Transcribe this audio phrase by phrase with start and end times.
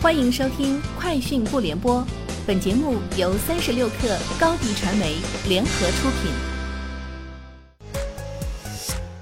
[0.00, 2.00] 欢迎收听《快讯不联播》，
[2.46, 5.16] 本节目由三十六克高低传媒
[5.48, 6.30] 联合出品。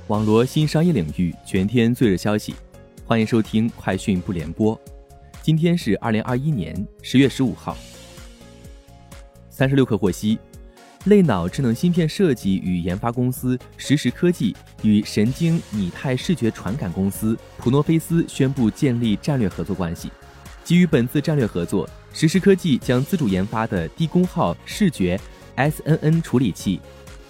[0.08, 2.54] 网罗新商业领域全天最热消息，
[3.06, 4.76] 欢迎收听《快讯不联播》。
[5.40, 7.74] 今天是二零二一年十月十五号。
[9.48, 10.38] 三十六克获悉。
[11.06, 20.10] 类脑智能芯片设计与研发公司实时科技与神经拟态视觉传感公司普诺菲斯宣布建立战略合作关系。
[20.66, 25.16] 基于本次战略合作，实时科技将自主研发的低功耗视觉
[25.56, 26.80] SNN 处理器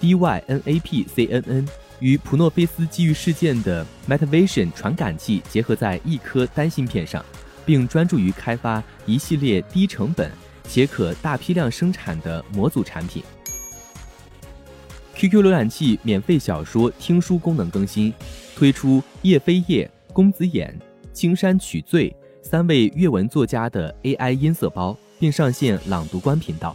[0.01, 1.67] DYNAP-CNN
[1.99, 7.23] 与普诺菲斯基于事件的 MetaVision 传感器结合在一颗单芯片上，
[7.63, 10.31] 并专注于开发一系列低成本
[10.67, 13.21] 且可大批量生产的模组产品。
[15.13, 18.11] QQ 浏览器免费小说听书功能更新，
[18.55, 20.75] 推出叶飞叶、公子眼、
[21.13, 22.11] 青山曲醉
[22.47, 26.73] 三位阅文作家的 AI 音色包，并上线朗读官频道。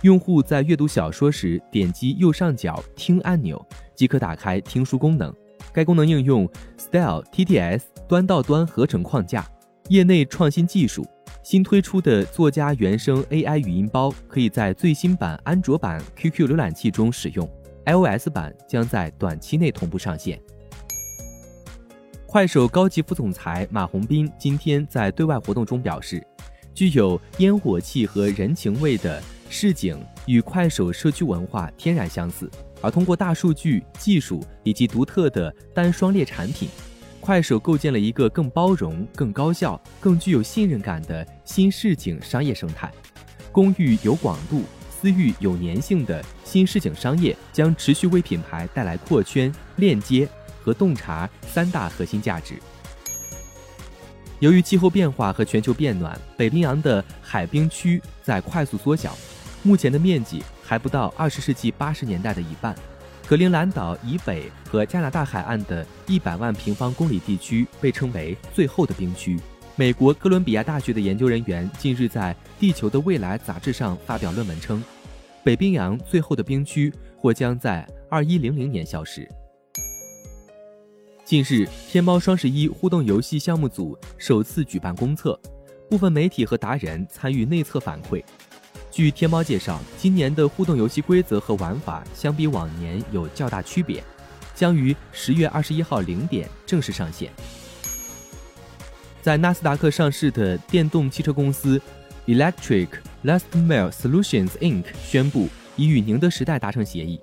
[0.00, 5.32] 用户在阅读小说时，点击右上角听按钮即可打开听书功能。
[5.72, 9.48] 该功能应用 Style TTS 端到端合成框架，
[9.90, 11.06] 业内创新技术。
[11.44, 17.48] 新推出的作家原声 AI 语音包，可以在最新版安卓版 QQ 浏览器中使用。
[17.86, 20.40] iOS 版将在短期内同步上线。
[22.32, 26.26] 快手高级副总裁马洪斌今天在对外活动中表示，
[26.72, 36.70] 具有烟火气和人情味的市井与快手社区文化天然相似，而通过大数据技术以及独特的单双列产品，
[37.20, 42.90] 快手构建了一个更包容、更高效、更具有信任感的新市井商业生态。
[43.52, 44.62] 公寓有广度。
[44.88, 50.28] 私域有粘性的新市井商业将持续为品牌带来扩圈、链接
[50.62, 52.54] 和洞察三大核心价值。
[54.38, 59.16] 由于气候变化和全球变暖，北冰洋的海冰区在快速缩小，
[59.62, 62.74] 目前的面积还不到二十世纪八十年代的一半。
[63.28, 69.38] 格陵兰岛以北和加拿大海岸的一百万平方公里地区被称为“最后的冰区”。
[69.76, 74.82] 美国哥伦比亚大学的研究人员近日在《地球的未来》杂志上发表论文称，
[75.44, 79.26] 北冰洋最后的冰区或将在二一零零年消失。
[81.24, 85.38] 近日，天猫双十一互动游戏项目组首次举办公测，
[85.88, 88.22] 部分媒体和达人参与内测反馈。
[88.90, 94.02] 据天猫介绍，今年的互动游戏规则和玩法相比往年有较大区别，
[94.52, 97.30] 将于十月二十一号零点正式上线。
[99.22, 101.80] 在纳斯达克上市的电动汽车公司
[102.26, 102.88] Electric
[103.24, 104.84] Last Mile Solutions Inc.
[105.04, 107.20] 宣布已与宁德时代达成协议，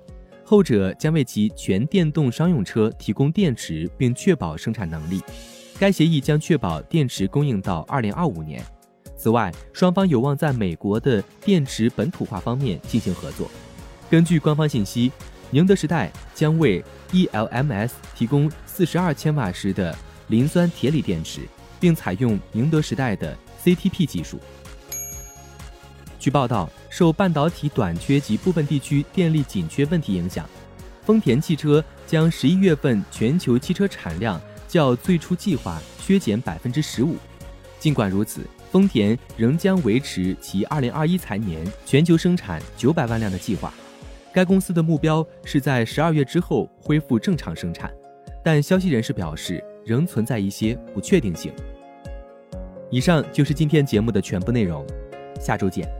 [0.50, 5.22] 后者将为其全电动商用车提供电池，并确保生产能力。
[5.78, 8.60] 该协议将确保电池供应到2025年。
[9.16, 13.48] 此外，双方有望在美国的电池本土化方面进行合作。
[14.10, 15.12] 根据官方信息，
[15.50, 19.96] 宁德时代将为 ELMS 提供42千瓦时的
[20.30, 21.42] 磷酸铁锂电池。
[21.80, 23.34] 并采用宁德时代的
[23.64, 24.38] CTP 技术。
[26.20, 30.48] 据报道，受半导体短缺及部分地区电力紧缺问题影响，
[31.02, 37.16] 丰田汽车将十一月份全球汽车产量较最初计划削减百分之十五。
[37.78, 43.72] 尽管如此，丰田仍将维持其二零二一财年全球生产九百万辆的计划。
[44.32, 47.90] 该公司的目标是在十二月之后恢复正常生产，
[48.44, 49.64] 但消息人士表示。
[49.82, 51.52] 仍存在一些不确定性。
[52.90, 54.86] 以上就是今天节目的全部内容，
[55.40, 55.99] 下周见。